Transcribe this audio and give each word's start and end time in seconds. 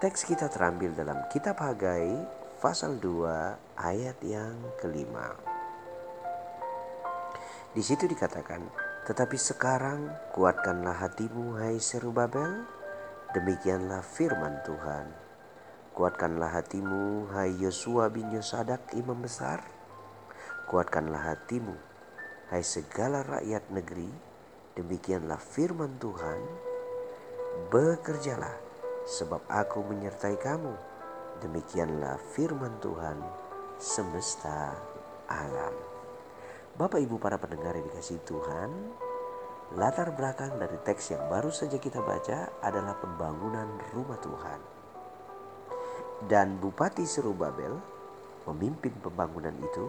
Teks 0.00 0.24
kita 0.24 0.48
terambil 0.48 0.96
dalam 0.96 1.28
Kitab 1.28 1.60
Hagai 1.60 2.24
pasal 2.56 2.96
2 3.04 3.76
ayat 3.76 4.16
yang 4.24 4.56
kelima. 4.80 5.36
Di 7.76 7.84
situ 7.84 8.08
dikatakan, 8.08 8.64
tetapi 9.04 9.36
sekarang 9.36 10.08
kuatkanlah 10.32 11.04
hatimu 11.04 11.60
hai 11.60 11.76
Serubabel, 11.76 12.64
demikianlah 13.36 14.00
firman 14.00 14.64
Tuhan. 14.64 15.04
Kuatkanlah 15.92 16.48
hatimu 16.48 17.28
hai 17.36 17.60
Yosua 17.60 18.08
bin 18.08 18.32
Yosadak 18.32 18.96
imam 18.96 19.20
besar, 19.20 19.60
kuatkanlah 20.72 21.36
hatimu 21.36 21.76
hai 22.48 22.64
segala 22.64 23.20
rakyat 23.20 23.68
negeri, 23.68 24.08
demikianlah 24.80 25.36
firman 25.36 26.00
Tuhan. 26.00 26.40
Bekerjalah 27.68 28.69
sebab 29.08 29.40
aku 29.48 29.80
menyertai 29.84 30.36
kamu. 30.36 30.74
Demikianlah 31.40 32.20
firman 32.36 32.76
Tuhan 32.84 33.16
semesta 33.80 34.76
alam. 35.24 35.72
Bapak 36.76 37.00
Ibu 37.00 37.16
para 37.16 37.40
pendengar 37.40 37.76
yang 37.76 37.88
dikasih 37.88 38.20
Tuhan, 38.28 38.70
latar 39.76 40.12
belakang 40.12 40.60
dari 40.60 40.76
teks 40.84 41.16
yang 41.16 41.24
baru 41.32 41.48
saja 41.48 41.80
kita 41.80 42.04
baca 42.04 42.60
adalah 42.60 42.96
pembangunan 43.00 43.68
rumah 43.96 44.20
Tuhan. 44.20 44.60
Dan 46.28 46.60
Bupati 46.60 47.08
Serubabel 47.08 47.72
memimpin 48.48 48.92
pembangunan 49.00 49.56
itu. 49.56 49.86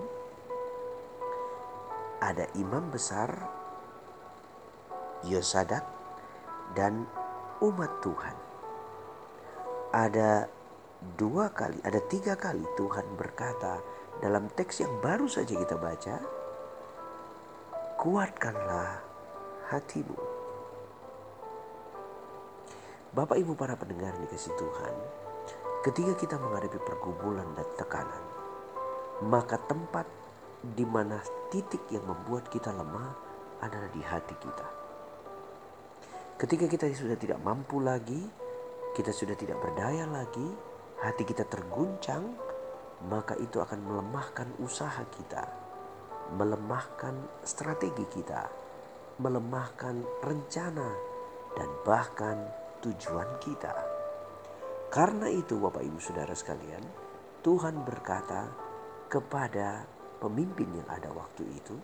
Ada 2.21 2.47
imam 2.55 2.93
besar 2.93 3.33
Yosadak 5.25 5.83
dan 6.77 7.03
umat 7.59 7.91
Tuhan 8.05 8.40
ada 9.91 10.47
dua 11.19 11.51
kali, 11.51 11.79
ada 11.83 11.99
tiga 12.07 12.39
kali 12.39 12.63
Tuhan 12.79 13.05
berkata 13.19 13.83
dalam 14.23 14.47
teks 14.55 14.83
yang 14.83 15.03
baru 15.03 15.27
saja 15.27 15.51
kita 15.51 15.75
baca, 15.75 16.15
kuatkanlah 17.99 19.03
hatimu. 19.67 20.17
Bapak 23.11 23.35
ibu 23.43 23.51
para 23.59 23.75
pendengar 23.75 24.15
dikasih 24.23 24.55
Tuhan, 24.55 24.95
ketika 25.83 26.13
kita 26.15 26.35
menghadapi 26.39 26.79
pergumulan 26.79 27.47
dan 27.59 27.67
tekanan, 27.75 28.23
maka 29.27 29.59
tempat 29.67 30.07
di 30.63 30.87
mana 30.87 31.19
titik 31.51 31.83
yang 31.91 32.07
membuat 32.07 32.47
kita 32.47 32.71
lemah 32.71 33.11
adalah 33.59 33.91
di 33.91 33.99
hati 33.99 34.35
kita. 34.39 34.67
Ketika 36.39 36.65
kita 36.71 36.87
sudah 36.95 37.19
tidak 37.19 37.43
mampu 37.43 37.83
lagi, 37.83 38.23
kita 38.91 39.15
sudah 39.15 39.35
tidak 39.39 39.59
berdaya 39.63 40.03
lagi, 40.03 40.47
hati 40.99 41.23
kita 41.23 41.47
terguncang, 41.47 42.35
maka 43.07 43.39
itu 43.39 43.57
akan 43.63 43.79
melemahkan 43.81 44.51
usaha 44.59 45.01
kita, 45.07 45.47
melemahkan 46.35 47.41
strategi 47.41 48.05
kita, 48.11 48.51
melemahkan 49.23 50.03
rencana, 50.21 50.89
dan 51.55 51.69
bahkan 51.87 52.37
tujuan 52.83 53.39
kita. 53.39 53.73
Karena 54.91 55.31
itu, 55.31 55.55
Bapak 55.55 55.87
Ibu 55.87 55.99
Saudara 56.03 56.35
sekalian, 56.35 56.83
Tuhan 57.41 57.87
berkata 57.87 58.51
kepada 59.07 59.87
pemimpin 60.19 60.67
yang 60.75 60.87
ada 60.91 61.09
waktu 61.15 61.47
itu, 61.47 61.75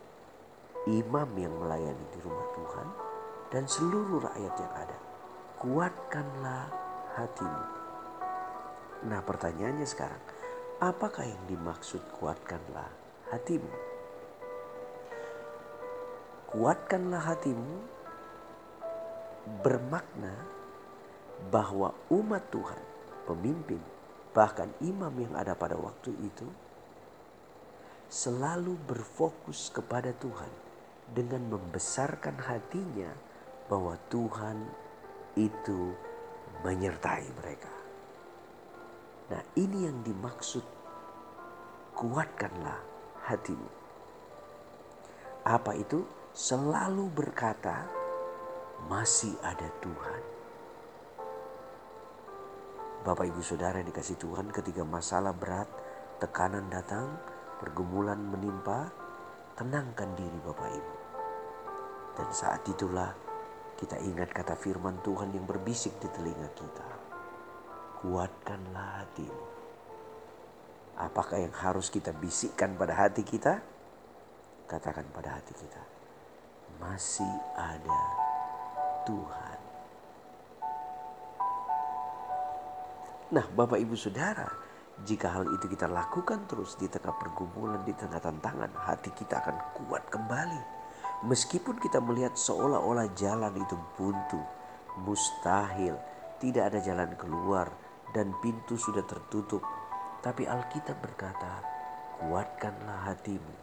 imam 0.92 1.30
yang 1.40 1.56
melayani 1.56 2.06
di 2.12 2.20
rumah 2.20 2.48
Tuhan, 2.52 2.88
dan 3.48 3.64
seluruh 3.64 4.28
rakyat 4.28 4.56
yang 4.60 4.74
ada, 4.76 4.98
kuatkanlah 5.64 6.87
hatimu. 7.18 7.66
Nah 9.10 9.22
pertanyaannya 9.26 9.88
sekarang, 9.90 10.22
apakah 10.78 11.26
yang 11.26 11.42
dimaksud 11.50 12.02
kuatkanlah 12.22 12.94
hatimu? 13.34 13.74
Kuatkanlah 16.48 17.34
hatimu 17.34 17.76
bermakna 19.66 20.34
bahwa 21.50 21.94
umat 22.14 22.46
Tuhan, 22.54 22.84
pemimpin, 23.26 23.82
bahkan 24.32 24.70
imam 24.80 25.12
yang 25.18 25.34
ada 25.34 25.58
pada 25.58 25.76
waktu 25.76 26.14
itu 26.22 26.48
selalu 28.08 28.80
berfokus 28.88 29.68
kepada 29.68 30.16
Tuhan 30.16 30.50
dengan 31.12 31.44
membesarkan 31.52 32.40
hatinya 32.40 33.12
bahwa 33.68 34.00
Tuhan 34.08 34.64
itu 35.36 35.92
menyertai 36.66 37.28
mereka. 37.38 37.74
Nah, 39.28 39.44
ini 39.60 39.86
yang 39.86 40.00
dimaksud 40.08 40.64
kuatkanlah 41.98 42.80
hatimu. 43.28 43.70
Apa 45.44 45.76
itu? 45.76 46.06
Selalu 46.38 47.10
berkata, 47.10 47.90
masih 48.86 49.34
ada 49.42 49.66
Tuhan. 49.82 50.22
Bapak 53.02 53.26
ibu 53.26 53.42
saudara 53.42 53.82
yang 53.82 53.90
dikasih 53.90 54.22
Tuhan 54.22 54.54
ketika 54.54 54.86
masalah 54.86 55.34
berat, 55.34 55.66
tekanan 56.22 56.70
datang, 56.70 57.10
pergumulan 57.58 58.22
menimpa, 58.22 58.94
tenangkan 59.58 60.14
diri 60.14 60.40
Bapak 60.46 60.70
ibu. 60.70 60.96
Dan 62.22 62.30
saat 62.30 62.62
itulah 62.70 63.27
kita 63.78 64.02
ingat 64.02 64.34
kata 64.34 64.58
firman 64.58 64.98
Tuhan 65.06 65.30
yang 65.38 65.46
berbisik 65.46 66.02
di 66.02 66.10
telinga 66.10 66.50
kita. 66.58 66.88
Kuatkanlah 68.02 69.06
hatimu. 69.06 69.46
Apakah 70.98 71.38
yang 71.38 71.54
harus 71.54 71.94
kita 71.94 72.10
bisikkan 72.10 72.74
pada 72.74 72.98
hati 72.98 73.22
kita? 73.22 73.62
Katakan 74.66 75.06
pada 75.14 75.38
hati 75.38 75.54
kita. 75.54 75.82
Masih 76.82 77.34
ada 77.54 78.02
Tuhan. 79.06 79.60
Nah 83.30 83.46
Bapak 83.54 83.78
Ibu 83.78 83.94
Saudara, 83.94 84.50
jika 85.06 85.38
hal 85.38 85.46
itu 85.54 85.70
kita 85.70 85.86
lakukan 85.86 86.50
terus 86.50 86.74
di 86.82 86.90
tengah 86.90 87.14
pergumulan, 87.14 87.86
di 87.86 87.94
tengah 87.94 88.18
tantangan, 88.18 88.74
hati 88.74 89.14
kita 89.14 89.38
akan 89.38 89.56
kuat 89.78 90.02
kembali 90.10 90.87
Meskipun 91.26 91.82
kita 91.82 91.98
melihat 91.98 92.38
seolah-olah 92.38 93.10
jalan 93.18 93.58
itu 93.58 93.74
buntu, 93.98 94.38
mustahil, 95.02 95.98
tidak 96.38 96.70
ada 96.70 96.80
jalan 96.86 97.10
keluar 97.18 97.74
dan 98.14 98.38
pintu 98.38 98.78
sudah 98.78 99.02
tertutup. 99.02 99.66
Tapi 100.22 100.46
Alkitab 100.46 101.02
berkata, 101.02 101.66
kuatkanlah 102.22 103.10
hatimu. 103.10 103.56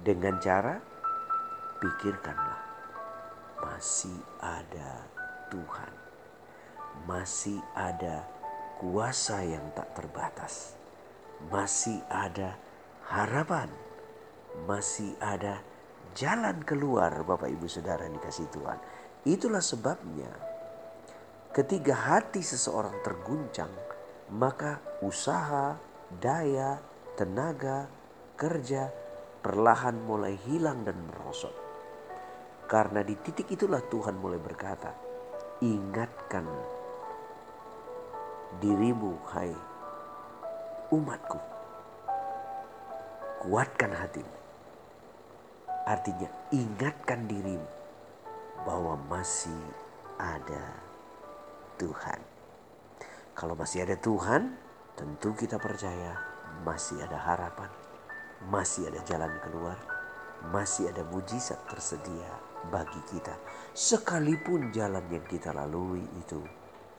Dengan 0.00 0.40
cara, 0.40 0.80
pikirkanlah, 1.76 2.62
masih 3.60 4.16
ada 4.40 5.04
Tuhan. 5.52 5.92
Masih 7.04 7.60
ada 7.76 8.24
kuasa 8.80 9.44
yang 9.44 9.64
tak 9.76 9.92
terbatas. 9.92 10.72
Masih 11.52 12.00
ada 12.08 12.56
harapan. 13.06 13.68
Masih 14.66 15.14
ada 15.20 15.62
jalan 16.14 16.64
keluar 16.64 17.24
Bapak 17.24 17.50
Ibu 17.50 17.66
Saudara 17.66 18.06
yang 18.06 18.16
dikasih 18.16 18.48
Tuhan. 18.52 18.78
Itulah 19.26 19.60
sebabnya 19.60 20.30
ketika 21.52 21.94
hati 21.96 22.40
seseorang 22.44 22.94
terguncang, 23.02 23.72
maka 24.32 24.78
usaha, 25.02 25.74
daya, 26.20 26.78
tenaga, 27.18 27.88
kerja 28.38 28.92
perlahan 29.42 29.98
mulai 30.04 30.38
hilang 30.46 30.86
dan 30.86 30.96
merosot. 31.08 31.52
Karena 32.68 33.00
di 33.00 33.16
titik 33.16 33.48
itulah 33.48 33.80
Tuhan 33.88 34.20
mulai 34.20 34.36
berkata, 34.36 34.92
ingatkan 35.64 36.44
dirimu 38.60 39.16
hai 39.34 39.52
umatku. 40.92 41.40
Kuatkan 43.38 43.94
hatimu. 43.94 44.37
Artinya 45.88 46.28
ingatkan 46.52 47.24
dirimu 47.24 47.64
bahwa 48.68 49.00
masih 49.08 49.56
ada 50.20 50.76
Tuhan. 51.80 52.20
Kalau 53.32 53.56
masih 53.56 53.88
ada 53.88 53.96
Tuhan, 53.96 54.52
tentu 55.00 55.32
kita 55.32 55.56
percaya 55.56 56.20
masih 56.60 57.00
ada 57.00 57.16
harapan, 57.16 57.72
masih 58.52 58.92
ada 58.92 59.00
jalan 59.08 59.32
keluar, 59.40 59.80
masih 60.52 60.92
ada 60.92 61.08
mujizat 61.08 61.56
tersedia 61.72 62.36
bagi 62.68 63.00
kita. 63.08 63.32
Sekalipun 63.72 64.68
jalan 64.68 65.08
yang 65.08 65.24
kita 65.24 65.56
lalui 65.56 66.04
itu 66.20 66.44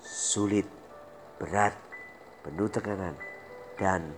sulit, 0.01 0.65
berat, 1.37 1.77
penuh 2.41 2.71
tekanan, 2.73 3.13
dan 3.77 4.17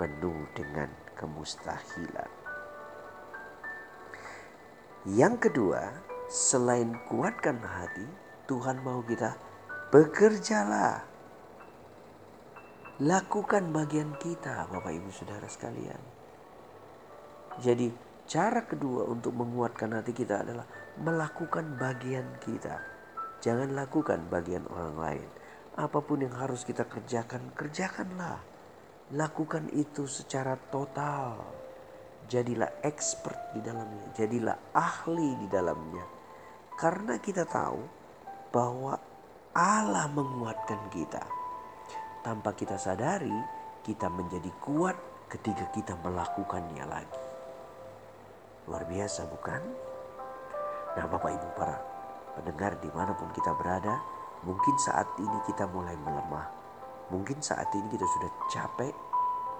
penuh 0.00 0.48
dengan 0.56 0.88
kemustahilan. 1.12 2.31
Yang 5.02 5.50
kedua, 5.50 5.98
selain 6.30 6.94
kuatkan 7.10 7.58
hati, 7.58 8.06
Tuhan 8.46 8.86
mau 8.86 9.02
kita 9.02 9.34
bekerjalah. 9.90 11.02
Lakukan 13.02 13.74
bagian 13.74 14.14
kita, 14.22 14.70
Bapak 14.70 14.94
Ibu 14.94 15.10
Saudara 15.10 15.50
sekalian. 15.50 15.98
Jadi, 17.58 17.90
cara 18.30 18.62
kedua 18.62 19.10
untuk 19.10 19.34
menguatkan 19.34 19.90
hati 19.90 20.14
kita 20.14 20.46
adalah 20.46 20.70
melakukan 21.02 21.82
bagian 21.82 22.38
kita. 22.38 22.78
Jangan 23.42 23.74
lakukan 23.74 24.30
bagian 24.30 24.70
orang 24.70 24.96
lain. 25.02 25.28
Apa 25.82 25.98
pun 25.98 26.22
yang 26.22 26.38
harus 26.38 26.62
kita 26.62 26.86
kerjakan, 26.86 27.50
kerjakanlah. 27.58 28.38
Lakukan 29.10 29.66
itu 29.74 30.06
secara 30.06 30.54
total. 30.70 31.42
Jadilah 32.30 32.82
expert 32.82 33.52
di 33.52 33.60
dalamnya, 33.60 34.06
jadilah 34.14 34.56
ahli 34.72 35.36
di 35.42 35.46
dalamnya. 35.50 36.04
Karena 36.78 37.18
kita 37.18 37.44
tahu 37.44 37.82
bahwa 38.52 38.96
Allah 39.52 40.06
menguatkan 40.08 40.88
kita 40.88 41.22
tanpa 42.24 42.54
kita 42.54 42.78
sadari, 42.80 43.34
kita 43.84 44.08
menjadi 44.08 44.48
kuat 44.62 44.96
ketika 45.28 45.68
kita 45.74 45.92
melakukannya 46.00 46.84
lagi. 46.86 47.22
Luar 48.70 48.86
biasa 48.86 49.26
bukan? 49.26 49.62
Nah 50.94 51.06
Bapak 51.08 51.34
Ibu 51.34 51.48
para 51.58 51.76
pendengar 52.38 52.78
di 52.78 52.88
mana 52.94 53.12
pun 53.16 53.28
kita 53.34 53.52
berada, 53.58 53.98
mungkin 54.46 54.76
saat 54.78 55.08
ini 55.18 55.38
kita 55.48 55.66
mulai 55.68 55.98
melemah. 55.98 56.46
Mungkin 57.10 57.44
saat 57.44 57.68
ini 57.76 57.88
kita 57.92 58.06
sudah 58.08 58.30
capek 58.48 58.94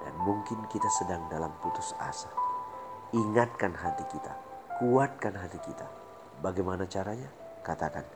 dan 0.06 0.14
mungkin 0.22 0.64
kita 0.72 0.88
sedang 0.88 1.26
dalam 1.28 1.52
putus 1.60 1.92
asa. 2.00 2.30
Ingatkan 3.12 3.76
hati 3.76 4.08
kita, 4.08 4.32
kuatkan 4.80 5.36
hati 5.36 5.60
kita. 5.60 5.84
Bagaimana 6.40 6.88
caranya? 6.88 7.28
Katakan, 7.60 8.08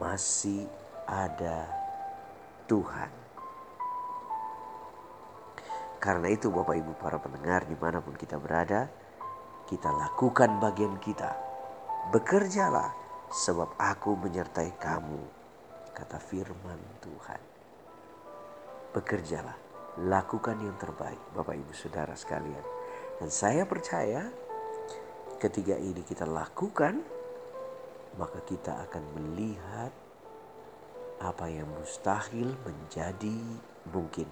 masih 0.00 0.64
ada 1.04 1.68
Tuhan. 2.64 3.12
Karena 6.00 6.32
itu 6.32 6.48
Bapak 6.48 6.80
Ibu 6.80 6.96
para 6.96 7.20
pendengar 7.20 7.68
di 7.68 7.76
mana 7.76 8.00
pun 8.00 8.16
kita 8.16 8.40
berada, 8.40 8.88
kita 9.68 9.92
lakukan 9.92 10.56
bagian 10.64 10.96
kita. 10.96 11.36
Bekerjalah 12.08 12.88
sebab 13.28 13.76
aku 13.76 14.16
menyertai 14.16 14.80
kamu, 14.80 15.22
kata 15.92 16.16
firman 16.16 16.80
Tuhan. 17.04 17.40
Bekerjalah, 18.96 19.60
lakukan 20.08 20.56
yang 20.56 20.74
terbaik 20.80 21.20
Bapak 21.36 21.52
Ibu 21.52 21.72
Saudara 21.76 22.16
sekalian. 22.16 22.81
Dan 23.22 23.30
saya 23.30 23.62
percaya 23.62 24.34
ketika 25.38 25.78
ini 25.78 26.02
kita 26.02 26.26
lakukan, 26.26 26.98
maka 28.18 28.42
kita 28.42 28.82
akan 28.82 29.04
melihat 29.14 29.94
apa 31.22 31.46
yang 31.46 31.70
mustahil 31.70 32.50
menjadi 32.66 33.38
mungkin 33.94 34.26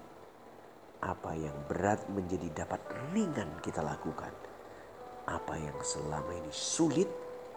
apa 0.99 1.31
yang 1.39 1.55
berat 1.71 2.03
menjadi 2.11 2.67
dapat 2.67 2.83
ringan 3.15 3.63
kita 3.63 3.79
lakukan. 3.79 4.35
Apa 5.23 5.55
yang 5.55 5.79
selama 5.79 6.35
ini 6.35 6.51
sulit 6.51 7.07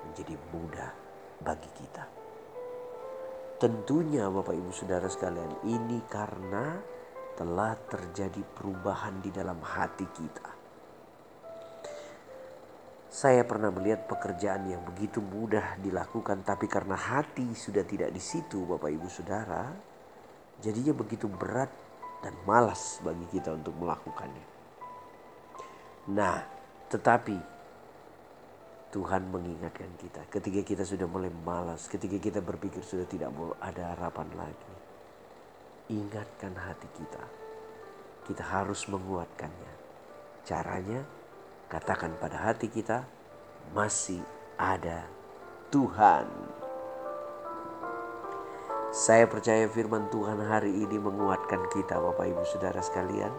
menjadi 0.07 0.39
mudah 0.55 0.95
bagi 1.43 1.71
kita. 1.75 2.07
Tentunya 3.59 4.31
Bapak 4.31 4.55
Ibu 4.55 4.71
Saudara 4.71 5.11
sekalian 5.11 5.67
ini 5.67 5.99
karena 6.07 6.79
telah 7.35 7.75
terjadi 7.91 8.47
perubahan 8.55 9.19
di 9.19 9.35
dalam 9.35 9.59
hati 9.59 10.07
kita. 10.15 10.54
Saya 13.25 13.41
pernah 13.49 13.73
melihat 13.73 14.05
pekerjaan 14.05 14.69
yang 14.69 14.85
begitu 14.85 15.25
mudah 15.25 15.81
dilakukan 15.81 16.45
tapi 16.45 16.69
karena 16.69 16.93
hati 16.93 17.57
sudah 17.57 17.81
tidak 17.81 18.13
di 18.13 18.21
situ 18.21 18.69
Bapak 18.69 18.93
Ibu 18.93 19.09
Saudara, 19.09 19.73
jadinya 20.61 20.93
begitu 20.93 21.25
berat 21.25 21.73
dan 22.21 22.37
malas 22.45 23.01
bagi 23.01 23.25
kita 23.33 23.57
untuk 23.57 23.73
melakukannya. 23.81 24.45
Nah, 26.13 26.37
tetapi 26.93 27.41
Tuhan 28.93 29.33
mengingatkan 29.33 29.89
kita 29.97 30.29
ketika 30.29 30.61
kita 30.61 30.85
sudah 30.85 31.09
mulai 31.09 31.33
malas, 31.33 31.89
ketika 31.89 32.21
kita 32.21 32.45
berpikir 32.45 32.85
sudah 32.85 33.09
tidak 33.09 33.33
mau 33.33 33.57
ada 33.57 33.97
harapan 33.97 34.29
lagi. 34.37 34.75
Ingatkan 35.97 36.53
hati 36.61 36.93
kita. 36.93 37.25
Kita 38.29 38.45
harus 38.45 38.85
menguatkannya. 38.85 39.73
Caranya 40.45 41.24
katakan 41.75 42.15
pada 42.23 42.39
hati 42.39 42.71
kita 42.71 43.03
masih 43.75 44.23
ada 44.55 45.11
Tuhan. 45.75 46.31
Saya 48.95 49.27
percaya 49.27 49.67
firman 49.67 50.07
Tuhan 50.07 50.39
hari 50.39 50.71
ini 50.71 51.03
menguatkan 51.03 51.67
kita 51.75 51.99
Bapak 51.99 52.31
Ibu 52.31 52.47
Saudara 52.47 52.79
sekalian. 52.79 53.35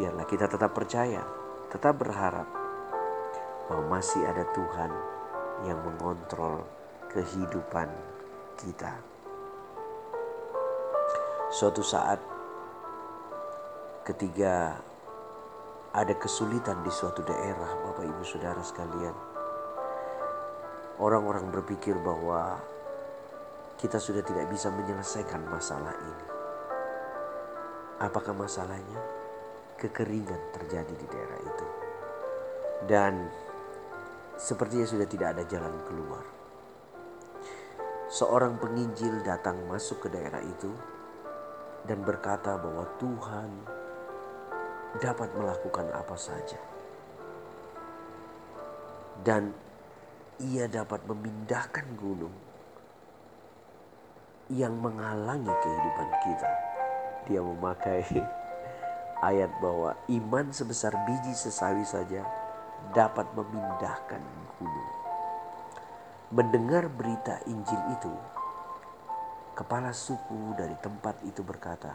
Biarlah 0.00 0.24
kita 0.24 0.48
tetap 0.48 0.72
percaya, 0.72 1.20
tetap 1.68 2.00
berharap 2.00 2.48
bahwa 3.68 4.00
masih 4.00 4.24
ada 4.24 4.48
Tuhan 4.56 4.88
yang 5.68 5.84
mengontrol 5.84 6.64
kehidupan 7.12 7.92
kita. 8.56 8.96
Suatu 11.52 11.84
saat 11.84 12.24
ketika 14.08 14.80
ada 15.94 16.10
kesulitan 16.18 16.82
di 16.82 16.90
suatu 16.90 17.22
daerah 17.22 17.70
Bapak 17.86 18.02
Ibu 18.02 18.26
Saudara 18.26 18.58
sekalian. 18.66 19.14
Orang-orang 20.98 21.54
berpikir 21.54 21.94
bahwa 22.02 22.58
kita 23.78 24.02
sudah 24.02 24.26
tidak 24.26 24.50
bisa 24.50 24.74
menyelesaikan 24.74 25.46
masalah 25.46 25.94
ini. 25.94 26.26
Apakah 28.02 28.34
masalahnya? 28.34 28.98
Kekeringan 29.78 30.42
terjadi 30.58 30.94
di 30.98 31.06
daerah 31.06 31.38
itu. 31.46 31.66
Dan 32.90 33.30
sepertinya 34.34 34.86
sudah 34.90 35.06
tidak 35.06 35.38
ada 35.38 35.46
jalan 35.46 35.78
keluar. 35.86 36.26
Seorang 38.10 38.58
penginjil 38.58 39.22
datang 39.22 39.62
masuk 39.70 40.06
ke 40.06 40.08
daerah 40.10 40.42
itu 40.42 40.74
dan 41.86 42.02
berkata 42.02 42.58
bahwa 42.58 42.82
Tuhan 42.98 43.50
dapat 45.02 45.30
melakukan 45.34 45.90
apa 45.90 46.14
saja. 46.14 46.58
Dan 49.24 49.50
ia 50.38 50.66
dapat 50.70 51.02
memindahkan 51.06 51.86
gunung 51.98 52.34
yang 54.52 54.76
menghalangi 54.78 55.50
kehidupan 55.50 56.10
kita. 56.22 56.50
Dia 57.24 57.40
memakai 57.40 58.04
ayat 59.30 59.50
bahwa 59.58 59.96
iman 60.12 60.46
sebesar 60.52 60.92
biji 61.08 61.32
sesawi 61.32 61.82
saja 61.82 62.22
dapat 62.92 63.24
memindahkan 63.32 64.20
gunung. 64.60 64.92
Mendengar 66.34 66.90
berita 66.90 67.40
Injil 67.48 67.82
itu, 67.94 68.12
kepala 69.56 69.94
suku 69.94 70.52
dari 70.58 70.76
tempat 70.82 71.22
itu 71.24 71.40
berkata, 71.40 71.94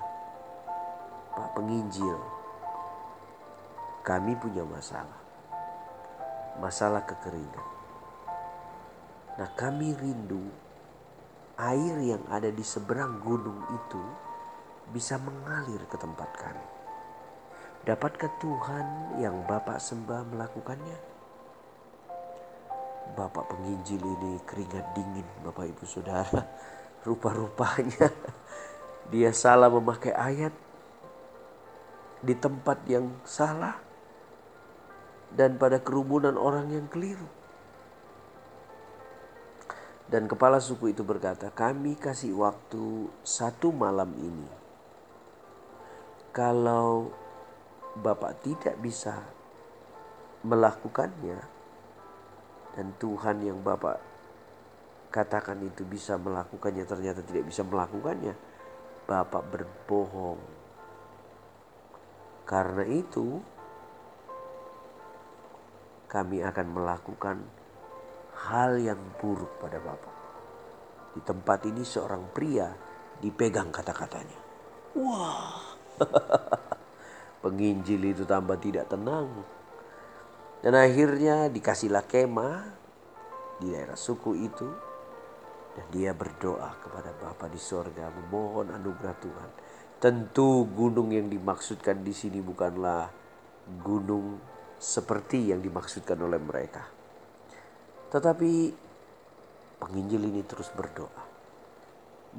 "Pak 1.36 1.60
penginjil, 1.60 2.39
kami 4.10 4.34
punya 4.42 4.66
masalah. 4.66 5.22
Masalah 6.58 7.06
kekeringan. 7.06 7.68
Nah, 9.38 9.50
kami 9.54 9.94
rindu 9.94 10.50
air 11.62 11.94
yang 12.02 12.26
ada 12.34 12.50
di 12.50 12.66
seberang 12.66 13.22
gunung 13.22 13.70
itu 13.70 14.02
bisa 14.90 15.22
mengalir 15.22 15.86
ke 15.86 15.94
tempat 16.02 16.26
kami. 16.42 16.66
Dapatkah 17.86 18.34
Tuhan 18.42 19.22
yang 19.22 19.46
Bapak 19.46 19.78
sembah 19.78 20.26
melakukannya? 20.26 21.00
Bapak 23.14 23.46
penginjil 23.54 24.02
ini 24.02 24.42
keringat 24.42 24.90
dingin 24.98 25.28
Bapak 25.46 25.70
Ibu 25.70 25.86
Saudara. 25.86 26.50
Rupa-rupanya 27.08 28.10
dia 29.14 29.30
salah 29.38 29.70
memakai 29.70 30.18
ayat 30.18 30.52
di 32.20 32.34
tempat 32.36 32.84
yang 32.90 33.14
salah 33.24 33.89
dan 35.34 35.58
pada 35.62 35.82
kerumunan 35.82 36.38
orang 36.38 36.74
yang 36.74 36.88
keliru. 36.90 37.28
Dan 40.10 40.26
kepala 40.26 40.58
suku 40.58 40.90
itu 40.90 41.06
berkata, 41.06 41.54
kami 41.54 41.94
kasih 41.94 42.34
waktu 42.34 43.14
satu 43.22 43.70
malam 43.70 44.10
ini. 44.18 44.50
kalau 46.30 47.10
Bapak 48.00 48.46
tidak 48.46 48.78
bisa 48.80 49.18
melakukannya 50.46 51.42
dan 52.78 52.96
Tuhan 53.02 53.44
yang 53.44 53.60
Bapak 53.60 53.98
katakan 55.10 55.58
itu 55.66 55.84
bisa 55.84 56.16
melakukannya 56.16 56.86
ternyata 56.86 57.26
tidak 57.26 57.50
bisa 57.50 57.66
melakukannya, 57.66 58.34
Bapak 59.10 59.44
berbohong. 59.50 60.40
Karena 62.46 62.86
itu 62.88 63.42
kami 66.10 66.42
akan 66.42 66.68
melakukan 66.74 67.38
hal 68.50 68.82
yang 68.82 68.98
buruk 69.22 69.62
pada 69.62 69.78
Bapak. 69.78 70.16
Di 71.14 71.22
tempat 71.22 71.70
ini 71.70 71.86
seorang 71.86 72.34
pria 72.34 72.74
dipegang 73.22 73.70
kata-katanya. 73.70 74.40
Wah, 74.98 75.62
penginjil 77.46 78.10
itu 78.10 78.26
tambah 78.26 78.58
tidak 78.58 78.90
tenang. 78.90 79.46
Dan 80.60 80.74
akhirnya 80.76 81.48
dikasihlah 81.48 82.04
kemah 82.10 82.58
di 83.62 83.70
daerah 83.70 83.96
suku 83.96 84.34
itu. 84.34 84.70
Dan 85.78 85.86
dia 85.94 86.12
berdoa 86.18 86.74
kepada 86.82 87.14
Bapa 87.14 87.46
di 87.48 87.62
sorga 87.62 88.10
memohon 88.10 88.74
anugerah 88.74 89.16
Tuhan. 89.22 89.50
Tentu 90.02 90.66
gunung 90.74 91.14
yang 91.14 91.30
dimaksudkan 91.30 92.02
di 92.02 92.12
sini 92.12 92.42
bukanlah 92.42 93.08
gunung 93.86 94.42
seperti 94.80 95.52
yang 95.52 95.60
dimaksudkan 95.60 96.16
oleh 96.24 96.40
mereka. 96.40 96.88
Tetapi 98.10 98.52
penginjil 99.78 100.24
ini 100.24 100.42
terus 100.48 100.72
berdoa. 100.72 101.28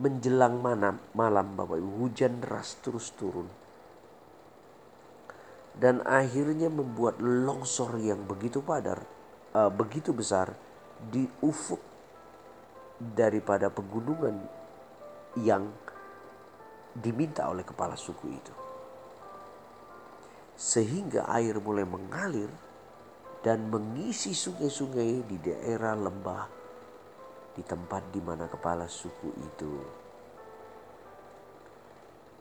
Menjelang 0.00 0.58
malam, 0.58 0.96
malam 1.12 1.46
Bapak 1.54 1.76
Ibu 1.76 2.08
hujan 2.08 2.40
deras 2.40 2.80
terus 2.80 3.12
turun. 3.14 3.46
Dan 5.76 6.00
akhirnya 6.02 6.72
membuat 6.72 7.20
longsor 7.20 8.00
yang 8.00 8.24
begitu 8.26 8.64
padar, 8.64 9.04
uh, 9.54 9.70
begitu 9.70 10.10
besar 10.10 10.52
di 10.98 11.24
ufuk 11.40 11.80
daripada 13.00 13.72
pegunungan 13.72 14.36
yang 15.40 15.72
diminta 16.92 17.48
oleh 17.48 17.64
kepala 17.64 17.96
suku 17.96 18.26
itu. 18.28 18.59
Sehingga 20.60 21.24
air 21.32 21.56
mulai 21.56 21.88
mengalir 21.88 22.52
dan 23.40 23.72
mengisi 23.72 24.36
sungai-sungai 24.36 25.24
di 25.24 25.36
daerah 25.40 25.96
lembah 25.96 26.44
di 27.56 27.64
tempat 27.64 28.12
di 28.12 28.20
mana 28.20 28.44
kepala 28.44 28.84
suku 28.84 29.32
itu 29.40 29.72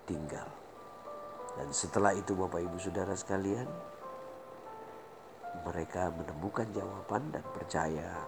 tinggal. 0.04 0.52
Dan 1.56 1.72
setelah 1.72 2.12
itu 2.12 2.36
Bapak 2.36 2.60
Ibu 2.60 2.78
Saudara 2.80 3.16
sekalian, 3.16 3.68
mereka 5.64 6.12
menemukan 6.14 6.68
jawaban 6.76 7.32
dan 7.32 7.44
percaya 7.56 8.28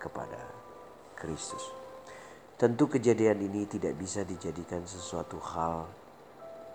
kepada 0.00 0.40
Kristus. 1.16 1.60
Tentu 2.56 2.88
kejadian 2.88 3.40
ini 3.40 3.64
tidak 3.64 3.96
bisa 3.96 4.24
dijadikan 4.24 4.84
sesuatu 4.84 5.40
hal 5.40 5.88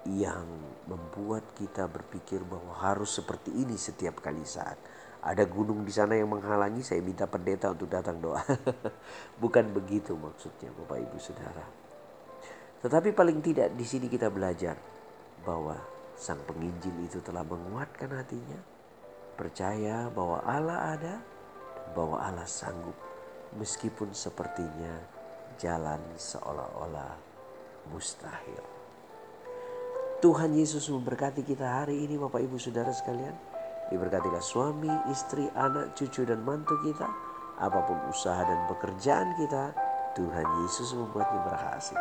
yang 0.05 0.45
membuat 0.85 1.57
kita 1.57 1.89
berpikir 1.89 2.45
bahwa 2.45 2.77
harus 2.77 3.17
seperti 3.17 3.49
ini 3.49 3.73
setiap 3.73 4.21
kali 4.21 4.45
saat. 4.45 4.77
Ada 5.25 5.49
gunung 5.49 5.81
di 5.81 5.89
sana 5.89 6.13
yang 6.13 6.29
menghalangi, 6.29 6.85
saya 6.85 7.01
minta 7.01 7.25
pendeta 7.25 7.73
untuk 7.73 7.89
datang 7.89 8.21
doa. 8.21 8.45
Bukan 9.41 9.73
begitu 9.73 10.13
maksudnya 10.13 10.69
Bapak 10.69 11.01
Ibu 11.01 11.17
Saudara. 11.17 11.65
Tetapi 12.85 13.09
paling 13.17 13.41
tidak 13.41 13.73
di 13.73 13.81
sini 13.81 14.05
kita 14.05 14.29
belajar 14.29 14.77
bahwa 15.41 15.81
sang 16.13 16.37
penginjil 16.45 16.93
itu 17.01 17.17
telah 17.25 17.41
menguatkan 17.41 18.13
hatinya, 18.13 18.61
percaya 19.33 20.13
bahwa 20.13 20.45
Allah 20.45 20.79
ada, 20.93 21.15
bahwa 21.97 22.21
Allah 22.21 22.45
sanggup 22.45 22.93
meskipun 23.57 24.13
sepertinya 24.13 25.01
jalan 25.57 26.01
seolah-olah 26.13 27.17
mustahil. 27.89 28.74
Tuhan 30.23 30.55
Yesus 30.55 30.87
memberkati 30.87 31.43
kita 31.43 31.83
hari 31.83 32.07
ini 32.07 32.15
Bapak 32.15 32.39
Ibu 32.39 32.55
Saudara 32.55 32.87
sekalian. 32.95 33.35
Diberkatilah 33.91 34.39
suami, 34.39 34.89
istri, 35.11 35.43
anak, 35.59 35.91
cucu 35.93 36.23
dan 36.23 36.39
mantu 36.41 36.73
kita. 36.87 37.05
Apa 37.59 37.83
pun 37.83 37.99
usaha 38.07 38.39
dan 38.47 38.63
pekerjaan 38.71 39.35
kita, 39.35 39.75
Tuhan 40.15 40.47
Yesus 40.63 40.95
membuatnya 40.95 41.43
berhasil. 41.43 41.99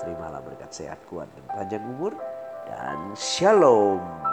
Terimalah 0.00 0.40
berkat 0.40 0.72
sehat 0.72 1.00
kuat 1.12 1.28
dan 1.36 1.44
panjang 1.52 1.84
umur 1.84 2.16
dan 2.64 3.12
shalom. 3.12 4.25